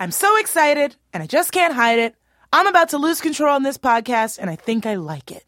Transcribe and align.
I'm 0.00 0.12
so 0.12 0.36
excited, 0.36 0.94
and 1.12 1.24
I 1.24 1.26
just 1.26 1.50
can't 1.50 1.74
hide 1.74 1.98
it. 1.98 2.14
I'm 2.52 2.68
about 2.68 2.90
to 2.90 2.98
lose 2.98 3.20
control 3.20 3.52
on 3.52 3.64
this 3.64 3.76
podcast, 3.76 4.38
and 4.38 4.48
I 4.48 4.54
think 4.54 4.86
I 4.86 4.94
like 4.94 5.32
it. 5.32 5.44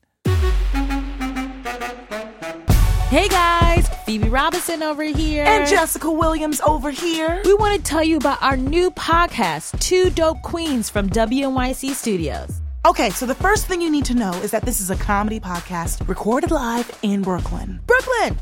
Hey 3.10 3.28
guys, 3.28 3.88
Phoebe 4.06 4.28
Robinson 4.28 4.82
over 4.82 5.04
here. 5.04 5.44
And 5.44 5.68
Jessica 5.68 6.10
Williams 6.10 6.60
over 6.62 6.90
here. 6.90 7.40
We 7.44 7.54
want 7.54 7.76
to 7.76 7.82
tell 7.82 8.02
you 8.02 8.16
about 8.16 8.42
our 8.42 8.56
new 8.56 8.90
podcast, 8.90 9.78
Two 9.78 10.10
Dope 10.10 10.42
Queens 10.42 10.90
from 10.90 11.08
WNYC 11.10 11.90
Studios. 11.94 12.60
Okay, 12.84 13.10
so 13.10 13.26
the 13.26 13.34
first 13.36 13.66
thing 13.66 13.80
you 13.80 13.90
need 13.90 14.04
to 14.06 14.14
know 14.14 14.32
is 14.42 14.50
that 14.50 14.62
this 14.62 14.80
is 14.80 14.90
a 14.90 14.96
comedy 14.96 15.38
podcast 15.38 16.08
recorded 16.08 16.50
live 16.50 16.90
in 17.02 17.22
Brooklyn. 17.22 17.78
Brooklyn! 17.86 18.36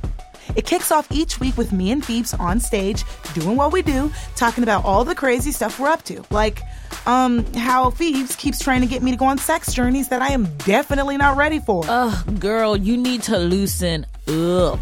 It 0.57 0.67
kicks 0.67 0.91
off 0.91 1.07
each 1.11 1.41
week 1.41 1.57
with 1.57 1.73
me 1.73 1.91
and 1.91 2.05
Phoebes 2.05 2.35
on 2.35 2.61
stage 2.61 3.05
doing 3.35 3.57
what 3.57 3.73
we 3.73 3.83
do, 3.83 4.11
talking 4.37 4.63
about 4.63 4.85
all 4.85 5.05
the 5.05 5.15
crazy 5.15 5.53
stuff 5.53 5.79
we're 5.79 5.89
up 5.89 6.03
to. 6.05 6.25
Like, 6.31 6.63
um, 7.07 7.45
how 7.55 7.91
Phoebes 7.91 8.37
keeps 8.37 8.59
trying 8.59 8.81
to 8.81 8.87
get 8.87 9.03
me 9.03 9.11
to 9.11 9.17
go 9.17 9.27
on 9.27 9.39
sex 9.39 9.73
journeys 9.73 10.09
that 10.09 10.23
I 10.23 10.29
am 10.29 10.47
definitely 10.59 11.17
not 11.17 11.37
ready 11.37 11.59
for. 11.59 11.85
Ugh, 11.89 12.41
girl, 12.41 12.77
you 12.77 12.97
need 12.97 13.23
to 13.25 13.39
loosen 13.39 14.07
up. 14.27 14.79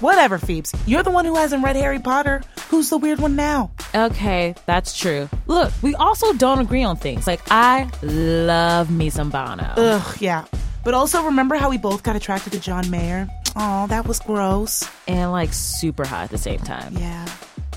Whatever, 0.00 0.38
Phoebes. 0.38 0.74
You're 0.86 1.02
the 1.02 1.10
one 1.10 1.26
who 1.26 1.34
hasn't 1.36 1.62
read 1.62 1.76
Harry 1.76 1.98
Potter. 1.98 2.42
Who's 2.70 2.88
the 2.88 2.96
weird 2.96 3.20
one 3.20 3.36
now? 3.36 3.70
Okay, 3.94 4.54
that's 4.64 4.96
true. 4.96 5.28
Look, 5.46 5.72
we 5.82 5.94
also 5.94 6.32
don't 6.34 6.58
agree 6.58 6.82
on 6.82 6.96
things. 6.96 7.26
Like, 7.26 7.40
I 7.50 7.90
love 8.02 8.90
me 8.90 9.10
some 9.10 9.28
Bono. 9.28 9.74
Ugh, 9.76 10.16
yeah. 10.20 10.46
But 10.84 10.94
also 10.94 11.24
remember 11.24 11.56
how 11.56 11.70
we 11.70 11.78
both 11.78 12.02
got 12.02 12.16
attracted 12.16 12.52
to 12.52 12.60
John 12.60 12.88
Mayer? 12.90 13.28
Oh, 13.56 13.86
that 13.88 14.06
was 14.06 14.20
gross. 14.20 14.88
And 15.06 15.32
like 15.32 15.52
super 15.52 16.06
hot 16.06 16.24
at 16.24 16.30
the 16.30 16.38
same 16.38 16.60
time. 16.60 16.96
Yeah. 16.96 17.26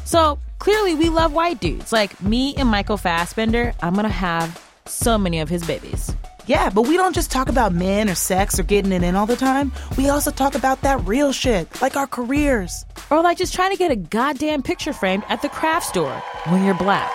So 0.06 0.40
clearly 0.60 0.96
we 0.96 1.10
love 1.10 1.34
white 1.34 1.60
dudes. 1.60 1.92
Like 1.92 2.22
me 2.22 2.56
and 2.56 2.70
Michael 2.70 2.98
Fassbender, 2.98 3.74
I'm 3.82 3.94
gonna 3.96 4.10
have 4.10 4.62
so 4.86 5.18
many 5.18 5.40
of 5.40 5.50
his 5.50 5.66
babies. 5.66 6.16
Yeah, 6.46 6.70
but 6.70 6.82
we 6.82 6.98
don't 6.98 7.16
just 7.16 7.32
talk 7.32 7.48
about 7.48 7.74
men 7.74 8.10
or 8.10 8.16
sex 8.16 8.60
or 8.60 8.64
getting 8.64 8.92
it 8.92 9.02
in 9.02 9.16
all 9.16 9.26
the 9.26 9.38
time. 9.38 9.72
We 9.98 10.10
also 10.10 10.30
talk 10.30 10.56
about 10.56 10.82
that 10.82 11.06
real 11.06 11.32
shit, 11.32 11.82
like 11.82 11.96
our 11.96 12.08
careers. 12.08 12.86
Or 13.10 13.22
like 13.24 13.38
just 13.38 13.54
trying 13.54 13.72
to 13.72 13.78
get 13.78 13.92
a 13.92 13.96
goddamn 13.96 14.62
picture 14.62 14.92
framed 14.92 15.24
at 15.30 15.42
the 15.42 15.48
craft 15.48 15.86
store 15.88 16.22
when 16.48 16.66
you're 16.66 16.74
black. 16.74 17.10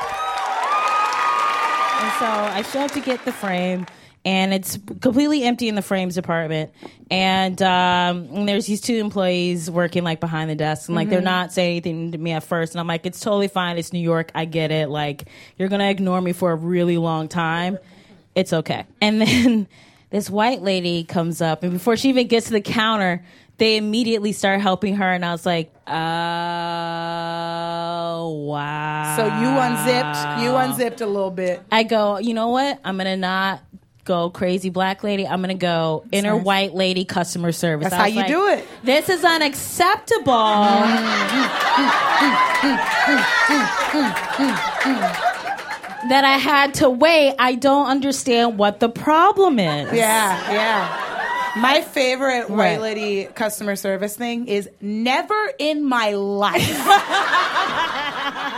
And 2.00 2.12
so 2.18 2.26
I 2.26 2.62
show 2.62 2.80
up 2.80 2.92
to 2.92 3.00
get 3.00 3.24
the 3.26 3.32
frame 3.32 3.86
and 4.28 4.52
it's 4.52 4.78
completely 5.00 5.42
empty 5.44 5.70
in 5.70 5.74
the 5.74 5.80
frames 5.80 6.14
department. 6.14 6.70
And, 7.10 7.62
um, 7.62 8.28
and 8.30 8.46
there's 8.46 8.66
these 8.66 8.82
two 8.82 8.96
employees 8.96 9.70
working 9.70 10.04
like 10.04 10.20
behind 10.20 10.50
the 10.50 10.54
desk, 10.54 10.90
and 10.90 10.96
like 10.96 11.08
they're 11.08 11.22
not 11.22 11.50
saying 11.50 11.70
anything 11.70 12.12
to 12.12 12.18
me 12.18 12.32
at 12.32 12.44
first. 12.44 12.74
And 12.74 12.80
I'm 12.80 12.86
like, 12.86 13.06
it's 13.06 13.20
totally 13.20 13.48
fine. 13.48 13.78
It's 13.78 13.90
New 13.90 14.00
York. 14.00 14.30
I 14.34 14.44
get 14.44 14.70
it. 14.70 14.90
Like 14.90 15.30
you're 15.56 15.70
gonna 15.70 15.88
ignore 15.88 16.20
me 16.20 16.34
for 16.34 16.52
a 16.52 16.56
really 16.56 16.98
long 16.98 17.28
time. 17.28 17.78
It's 18.34 18.52
okay. 18.52 18.84
And 19.00 19.22
then 19.26 19.66
this 20.10 20.28
white 20.28 20.60
lady 20.60 21.04
comes 21.04 21.40
up, 21.40 21.62
and 21.62 21.72
before 21.72 21.96
she 21.96 22.10
even 22.10 22.26
gets 22.26 22.48
to 22.48 22.52
the 22.52 22.60
counter. 22.60 23.24
They 23.56 23.76
immediately 23.76 24.30
start 24.30 24.60
helping 24.60 24.94
her, 24.94 25.12
and 25.12 25.24
I 25.24 25.32
was 25.32 25.44
like, 25.44 25.74
"Oh 25.84 25.90
wow!" 28.46 29.16
So 29.16 29.24
you 29.24 29.48
unzipped, 29.58 30.44
you 30.44 30.54
unzipped 30.54 31.00
a 31.00 31.06
little 31.08 31.32
bit. 31.32 31.60
I 31.72 31.82
go, 31.82 32.18
you 32.18 32.34
know 32.34 32.50
what? 32.50 32.78
I'm 32.84 32.96
gonna 32.98 33.16
not 33.16 33.60
go 34.08 34.30
crazy 34.30 34.70
black 34.70 35.04
lady. 35.04 35.26
I'm 35.26 35.40
gonna 35.40 35.54
go 35.54 36.02
inner 36.10 36.36
white 36.36 36.74
lady 36.74 37.04
customer 37.04 37.52
service. 37.52 37.84
That's 37.84 37.94
how 37.94 38.06
you 38.06 38.16
like, 38.16 38.26
do 38.26 38.48
it. 38.48 38.66
This 38.82 39.08
is 39.08 39.24
unacceptable. 39.24 40.32
that 46.08 46.24
I 46.24 46.38
had 46.38 46.74
to 46.74 46.88
wait. 46.88 47.34
I 47.38 47.54
don't 47.54 47.86
understand 47.86 48.58
what 48.58 48.80
the 48.80 48.88
problem 48.88 49.58
is. 49.58 49.92
Yeah, 49.92 50.52
yeah. 50.52 51.07
My 51.60 51.82
favorite 51.82 52.50
white 52.50 52.80
lady 52.80 53.24
customer 53.24 53.76
service 53.76 54.16
thing 54.16 54.46
is 54.48 54.68
never 54.80 55.52
in 55.58 55.84
my 55.84 56.12
life. 56.12 56.66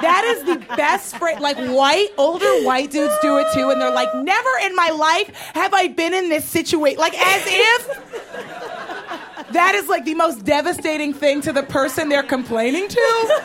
that 0.01 0.37
is 0.37 0.45
the 0.45 0.57
best 0.77 1.17
phrase. 1.17 1.41
Like 1.41 1.57
white, 1.57 2.09
older 2.19 2.63
white 2.63 2.91
dudes 2.91 3.15
do 3.23 3.39
it 3.39 3.47
too, 3.55 3.71
and 3.71 3.81
they're 3.81 3.93
like, 3.93 4.15
never 4.15 4.51
in 4.65 4.75
my 4.77 4.91
life 4.91 5.29
have 5.55 5.73
I 5.73 5.89
been 5.89 6.15
in 6.15 6.29
this 6.29 6.45
situation. 6.45 6.99
Like 6.99 7.15
as 7.15 7.43
if 7.47 7.89
that 9.53 9.75
is 9.75 9.89
like 9.89 10.05
the 10.05 10.15
most 10.15 10.45
devastating 10.45 11.13
thing 11.13 11.41
to 11.43 11.53
the 11.53 11.63
person 11.63 12.09
they're 12.09 12.23
complaining 12.23 12.89
to. 12.89 13.43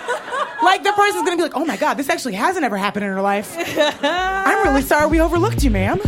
Like 0.64 0.84
the 0.84 0.94
person's 0.94 1.24
gonna 1.24 1.38
be 1.38 1.44
like, 1.44 1.56
oh 1.56 1.66
my 1.66 1.78
god, 1.78 1.96
this 1.96 2.10
actually 2.10 2.34
hasn't 2.34 2.66
ever 2.66 2.78
happened 2.78 3.06
in 3.06 3.12
her 3.12 3.22
life. 3.22 3.56
I'm 3.58 4.68
really 4.68 4.82
sorry 4.82 5.08
we 5.08 5.20
overlooked 5.20 5.64
you, 5.64 5.72
ma'am. 5.72 6.00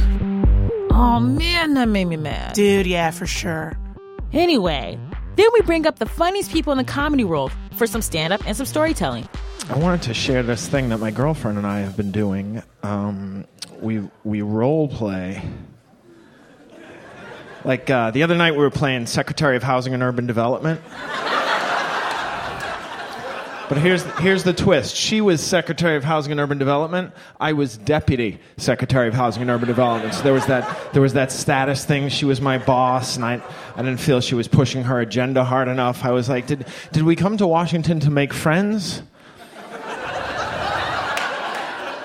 Oh 0.99 1.19
man, 1.19 1.75
that 1.75 1.87
made 1.87 2.05
me 2.05 2.17
mad. 2.17 2.53
Dude, 2.53 2.87
yeah, 2.87 3.11
for 3.11 3.27
sure. 3.27 3.77
Anyway, 4.33 4.97
then 5.35 5.47
we 5.53 5.61
bring 5.61 5.85
up 5.85 5.99
the 5.99 6.07
funniest 6.07 6.51
people 6.51 6.71
in 6.71 6.79
the 6.79 6.83
comedy 6.83 7.23
world 7.23 7.51
for 7.75 7.85
some 7.85 8.01
stand 8.01 8.33
up 8.33 8.41
and 8.47 8.57
some 8.57 8.65
storytelling. 8.65 9.29
I 9.69 9.77
wanted 9.77 10.01
to 10.03 10.15
share 10.15 10.41
this 10.41 10.67
thing 10.67 10.89
that 10.89 10.97
my 10.97 11.11
girlfriend 11.11 11.59
and 11.59 11.67
I 11.67 11.81
have 11.81 11.95
been 11.95 12.11
doing. 12.11 12.63
Um, 12.81 13.45
we 13.79 14.09
we 14.23 14.41
role 14.41 14.87
play. 14.87 15.43
Like 17.63 17.91
uh, 17.91 18.09
the 18.09 18.23
other 18.23 18.35
night, 18.35 18.53
we 18.53 18.59
were 18.59 18.71
playing 18.71 19.05
Secretary 19.05 19.55
of 19.55 19.61
Housing 19.61 19.93
and 19.93 20.01
Urban 20.01 20.25
Development. 20.25 20.81
But 23.69 23.79
here's 23.79 24.03
here's 24.19 24.43
the 24.43 24.53
twist. 24.53 24.95
She 24.95 25.19
was 25.19 25.45
Secretary 25.45 25.97
of 25.97 26.03
Housing 26.05 26.31
and 26.31 26.39
Urban 26.39 26.57
Development. 26.57 27.11
I 27.37 27.51
was 27.51 27.77
Deputy 27.77 28.39
Secretary 28.55 29.09
of 29.09 29.13
Housing 29.13 29.41
and 29.41 29.51
Urban 29.51 29.67
Development. 29.67 30.13
So 30.13 30.21
there 30.21 30.31
was 30.31 30.45
that 30.45 30.93
there 30.93 31.01
was 31.01 31.13
that 31.13 31.33
status 31.33 31.83
thing. 31.83 32.07
She 32.07 32.23
was 32.23 32.39
my 32.39 32.59
boss, 32.59 33.17
and 33.17 33.25
I 33.25 33.41
I 33.75 33.81
didn't 33.81 33.99
feel 33.99 34.21
she 34.21 34.35
was 34.35 34.47
pushing 34.47 34.83
her 34.83 35.01
agenda 35.01 35.43
hard 35.43 35.67
enough. 35.67 36.05
I 36.05 36.11
was 36.11 36.29
like, 36.29 36.47
did 36.47 36.65
did 36.93 37.03
we 37.03 37.17
come 37.17 37.35
to 37.37 37.47
Washington 37.47 37.99
to 38.01 38.09
make 38.09 38.33
friends? 38.33 39.01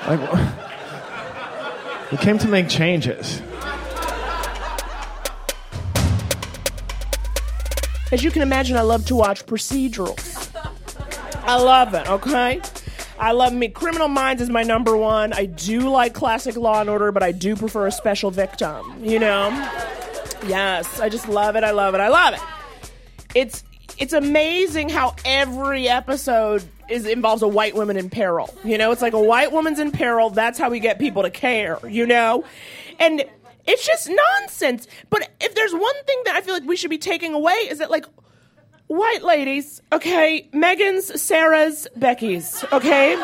Like, 0.04 0.18
we 2.10 2.18
came 2.18 2.36
to 2.38 2.48
make 2.48 2.68
changes. 2.68 3.40
As 8.10 8.24
you 8.24 8.32
can 8.32 8.42
imagine, 8.42 8.76
I 8.76 8.80
love 8.80 9.06
to 9.06 9.14
watch 9.14 9.46
procedurals. 9.46 10.41
I 11.52 11.56
love 11.56 11.92
it, 11.92 12.08
okay? 12.08 12.62
I 13.18 13.32
love 13.32 13.52
me. 13.52 13.68
Criminal 13.68 14.08
Minds 14.08 14.40
is 14.40 14.48
my 14.48 14.62
number 14.62 14.96
one. 14.96 15.34
I 15.34 15.44
do 15.44 15.80
like 15.90 16.14
classic 16.14 16.56
Law 16.56 16.80
and 16.80 16.88
Order, 16.88 17.12
but 17.12 17.22
I 17.22 17.30
do 17.30 17.56
prefer 17.56 17.86
a 17.86 17.92
special 17.92 18.30
victim, 18.30 19.04
you 19.04 19.18
know? 19.18 19.50
Yes, 20.46 20.98
I 20.98 21.10
just 21.10 21.28
love 21.28 21.54
it. 21.54 21.62
I 21.62 21.72
love 21.72 21.94
it. 21.94 22.00
I 22.00 22.08
love 22.08 22.32
it. 22.32 22.40
It's 23.34 23.64
it's 23.98 24.14
amazing 24.14 24.88
how 24.88 25.14
every 25.26 25.90
episode 25.90 26.64
is 26.88 27.04
involves 27.04 27.42
a 27.42 27.48
white 27.48 27.74
woman 27.74 27.98
in 27.98 28.08
peril. 28.08 28.48
You 28.64 28.78
know, 28.78 28.90
it's 28.90 29.02
like 29.02 29.12
a 29.12 29.20
white 29.20 29.52
woman's 29.52 29.78
in 29.78 29.92
peril. 29.92 30.30
That's 30.30 30.58
how 30.58 30.70
we 30.70 30.80
get 30.80 30.98
people 30.98 31.22
to 31.22 31.30
care, 31.30 31.78
you 31.86 32.06
know? 32.06 32.46
And 32.98 33.26
it's 33.66 33.86
just 33.86 34.10
nonsense. 34.10 34.88
But 35.10 35.28
if 35.38 35.54
there's 35.54 35.74
one 35.74 36.04
thing 36.06 36.22
that 36.24 36.34
I 36.34 36.40
feel 36.40 36.54
like 36.54 36.64
we 36.64 36.76
should 36.76 36.88
be 36.88 36.96
taking 36.96 37.34
away 37.34 37.52
is 37.52 37.78
that 37.80 37.90
like 37.90 38.06
white 38.86 39.22
ladies, 39.22 39.82
okay, 39.92 40.48
Megan's, 40.52 41.20
Sarah's, 41.20 41.86
Becky's, 41.96 42.64
okay? 42.72 43.16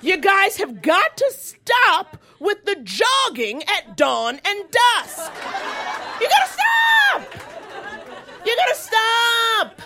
You 0.00 0.16
guys 0.18 0.56
have 0.56 0.82
got 0.82 1.16
to 1.16 1.32
stop 1.36 2.16
with 2.40 2.64
the 2.64 2.76
jogging 2.82 3.62
at 3.62 3.96
dawn 3.96 4.40
and 4.44 4.64
dusk. 4.70 5.32
You 6.20 6.28
gotta 6.28 6.52
stop! 6.52 7.34
You 8.44 8.56
gotta 8.56 8.74
stop! 8.74 9.80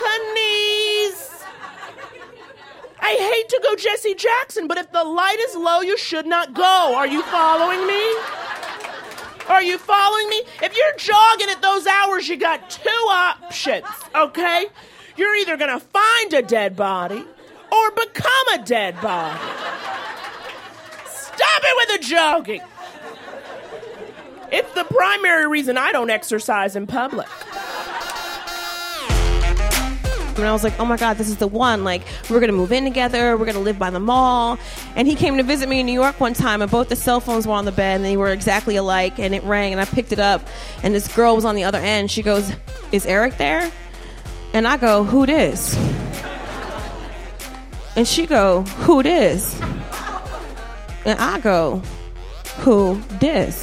Honeys! 0.00 1.30
I 3.00 3.12
hate 3.12 3.48
to 3.50 3.60
go 3.62 3.76
Jesse 3.76 4.14
Jackson, 4.14 4.66
but 4.66 4.78
if 4.78 4.90
the 4.90 5.04
light 5.04 5.38
is 5.38 5.54
low, 5.54 5.82
you 5.82 5.98
should 5.98 6.26
not 6.26 6.54
go. 6.54 6.94
Are 6.96 7.06
you 7.06 7.22
following 7.24 7.86
me? 7.86 8.43
Are 9.48 9.62
you 9.62 9.78
following 9.78 10.28
me? 10.28 10.42
If 10.62 10.76
you're 10.76 10.96
jogging 10.96 11.50
at 11.50 11.60
those 11.60 11.86
hours, 11.86 12.28
you 12.28 12.36
got 12.36 12.70
two 12.70 12.90
options, 13.10 13.86
okay? 14.14 14.66
You're 15.16 15.34
either 15.36 15.56
gonna 15.56 15.80
find 15.80 16.32
a 16.32 16.42
dead 16.42 16.76
body 16.76 17.24
or 17.70 17.90
become 17.92 18.48
a 18.54 18.58
dead 18.64 19.00
body. 19.00 19.38
Stop 21.06 21.62
it 21.62 21.76
with 21.76 22.00
the 22.00 22.06
jogging. 22.06 22.62
It's 24.50 24.72
the 24.74 24.84
primary 24.84 25.48
reason 25.48 25.76
I 25.76 25.92
don't 25.92 26.10
exercise 26.10 26.76
in 26.76 26.86
public. 26.86 27.28
And 30.38 30.46
I 30.46 30.52
was 30.52 30.64
like, 30.64 30.78
oh 30.80 30.84
my 30.84 30.96
God, 30.96 31.16
this 31.16 31.28
is 31.28 31.36
the 31.36 31.46
one. 31.46 31.84
Like, 31.84 32.02
we're 32.28 32.40
going 32.40 32.50
to 32.50 32.56
move 32.56 32.72
in 32.72 32.84
together. 32.84 33.36
We're 33.36 33.46
going 33.46 33.56
to 33.56 33.60
live 33.60 33.78
by 33.78 33.90
the 33.90 34.00
mall. 34.00 34.58
And 34.96 35.06
he 35.08 35.14
came 35.14 35.36
to 35.36 35.42
visit 35.42 35.68
me 35.68 35.80
in 35.80 35.86
New 35.86 35.92
York 35.92 36.20
one 36.20 36.34
time, 36.34 36.62
and 36.62 36.70
both 36.70 36.88
the 36.88 36.96
cell 36.96 37.20
phones 37.20 37.46
were 37.46 37.54
on 37.54 37.64
the 37.64 37.72
bed, 37.72 37.96
and 37.96 38.04
they 38.04 38.16
were 38.16 38.32
exactly 38.32 38.76
alike. 38.76 39.18
And 39.18 39.34
it 39.34 39.42
rang, 39.44 39.72
and 39.72 39.80
I 39.80 39.84
picked 39.84 40.12
it 40.12 40.20
up, 40.20 40.42
and 40.82 40.94
this 40.94 41.14
girl 41.14 41.34
was 41.34 41.44
on 41.44 41.54
the 41.54 41.64
other 41.64 41.78
end. 41.78 42.10
She 42.10 42.22
goes, 42.22 42.52
Is 42.92 43.06
Eric 43.06 43.36
there? 43.36 43.70
And 44.52 44.66
I 44.66 44.76
go, 44.76 45.04
Who 45.04 45.26
this? 45.26 45.74
And 47.96 48.08
she 48.08 48.26
go, 48.26 48.62
who 48.62 49.02
this? 49.04 49.60
And 51.04 51.18
I 51.20 51.38
go, 51.40 51.80
who 52.58 53.00
this? 53.20 53.62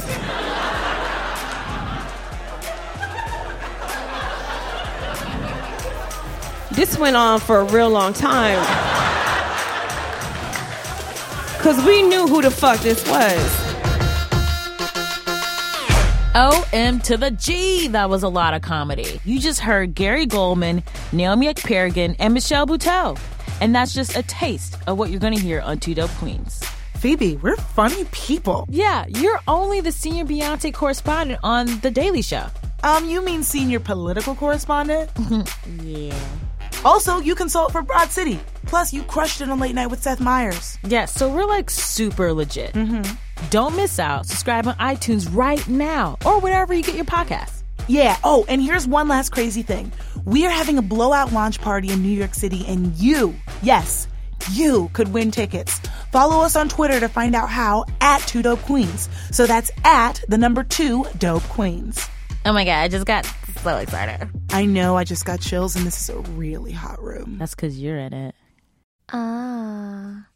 This 6.82 6.98
went 6.98 7.14
on 7.14 7.38
for 7.38 7.60
a 7.60 7.64
real 7.66 7.90
long 7.90 8.12
time. 8.12 8.58
Cause 11.62 11.80
we 11.86 12.02
knew 12.02 12.26
who 12.26 12.42
the 12.42 12.50
fuck 12.50 12.80
this 12.80 13.08
was. 13.08 13.38
OM 16.34 16.98
to 16.98 17.16
the 17.16 17.30
G. 17.30 17.86
That 17.86 18.10
was 18.10 18.24
a 18.24 18.28
lot 18.28 18.54
of 18.54 18.62
comedy. 18.62 19.20
You 19.24 19.38
just 19.38 19.60
heard 19.60 19.94
Gary 19.94 20.26
Goldman, 20.26 20.82
Naomi 21.12 21.46
Ekperigin, 21.46 22.16
and 22.18 22.34
Michelle 22.34 22.66
Buteau. 22.66 23.16
And 23.60 23.72
that's 23.72 23.94
just 23.94 24.16
a 24.16 24.24
taste 24.24 24.76
of 24.88 24.98
what 24.98 25.10
you're 25.10 25.20
going 25.20 25.36
to 25.36 25.40
hear 25.40 25.60
on 25.60 25.78
Two 25.78 25.94
Dope 25.94 26.10
Queens. 26.18 26.64
Phoebe, 26.96 27.36
we're 27.36 27.54
funny 27.54 28.06
people. 28.06 28.66
Yeah, 28.68 29.04
you're 29.06 29.38
only 29.46 29.80
the 29.82 29.92
senior 29.92 30.24
Beyonce 30.24 30.74
correspondent 30.74 31.38
on 31.44 31.78
The 31.78 31.92
Daily 31.92 32.22
Show. 32.22 32.46
Um, 32.82 33.08
you 33.08 33.24
mean 33.24 33.44
senior 33.44 33.78
political 33.78 34.34
correspondent? 34.34 35.10
Yeah. 35.84 36.18
Also, 36.84 37.18
you 37.18 37.34
consult 37.34 37.72
for 37.72 37.82
Broad 37.82 38.10
City. 38.10 38.40
Plus, 38.66 38.92
you 38.92 39.02
crushed 39.02 39.40
it 39.40 39.48
on 39.48 39.60
Late 39.60 39.74
Night 39.74 39.88
with 39.88 40.02
Seth 40.02 40.20
Meyers. 40.20 40.78
Yeah, 40.84 41.04
so 41.04 41.28
we're 41.28 41.46
like 41.46 41.70
super 41.70 42.32
legit. 42.32 42.72
Mm-hmm. 42.72 43.02
Don't 43.50 43.76
miss 43.76 43.98
out. 43.98 44.26
Subscribe 44.26 44.66
on 44.66 44.74
iTunes 44.76 45.28
right 45.34 45.66
now 45.68 46.16
or 46.24 46.40
wherever 46.40 46.72
you 46.72 46.82
get 46.82 46.94
your 46.94 47.04
podcasts. 47.04 47.62
Yeah. 47.88 48.16
Oh, 48.22 48.44
and 48.48 48.62
here's 48.62 48.86
one 48.86 49.08
last 49.08 49.30
crazy 49.30 49.62
thing. 49.62 49.92
We 50.24 50.46
are 50.46 50.50
having 50.50 50.78
a 50.78 50.82
blowout 50.82 51.32
launch 51.32 51.60
party 51.60 51.90
in 51.92 52.02
New 52.02 52.16
York 52.16 52.34
City, 52.34 52.64
and 52.66 52.94
you, 52.96 53.34
yes, 53.62 54.06
you 54.52 54.88
could 54.92 55.12
win 55.12 55.30
tickets. 55.30 55.80
Follow 56.12 56.44
us 56.44 56.56
on 56.56 56.68
Twitter 56.68 57.00
to 57.00 57.08
find 57.08 57.34
out 57.34 57.48
how 57.48 57.84
at 58.00 58.20
Two 58.20 58.42
Dope 58.42 58.62
Queens. 58.62 59.08
So 59.30 59.46
that's 59.46 59.70
at 59.84 60.22
the 60.28 60.38
number 60.38 60.62
two 60.62 61.04
Dope 61.18 61.42
Queens. 61.44 62.08
Oh 62.44 62.52
my 62.52 62.64
God, 62.64 62.80
I 62.80 62.88
just 62.88 63.06
got 63.06 63.24
so 63.62 63.76
excited. 63.78 64.28
I 64.50 64.64
know 64.64 64.96
I 64.96 65.04
just 65.04 65.24
got 65.24 65.40
chills, 65.40 65.76
and 65.76 65.86
this 65.86 66.00
is 66.00 66.10
a 66.10 66.18
really 66.32 66.72
hot 66.72 67.00
room. 67.00 67.36
That's 67.38 67.54
because 67.54 67.78
you're 67.78 67.98
in 67.98 68.12
it. 68.12 68.34
Ah. 69.12 70.26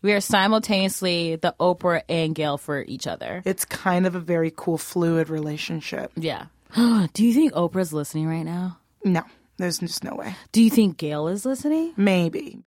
We 0.00 0.12
are 0.12 0.20
simultaneously 0.20 1.36
the 1.36 1.54
Oprah 1.60 2.02
and 2.08 2.34
Gayle 2.34 2.58
for 2.58 2.82
each 2.82 3.06
other. 3.06 3.42
It's 3.44 3.64
kind 3.64 4.06
of 4.06 4.14
a 4.14 4.20
very 4.20 4.52
cool, 4.54 4.78
fluid 4.78 5.28
relationship. 5.28 6.12
Yeah. 6.16 6.46
Do 6.74 7.24
you 7.24 7.34
think 7.34 7.52
Oprah's 7.52 7.92
listening 7.92 8.28
right 8.28 8.44
now? 8.44 8.78
No, 9.04 9.22
there's 9.58 9.78
just 9.78 10.04
no 10.04 10.14
way. 10.14 10.36
Do 10.52 10.62
you 10.62 10.70
think 10.70 10.96
Gayle 10.96 11.28
is 11.28 11.44
listening? 11.44 11.92
Maybe. 11.96 12.62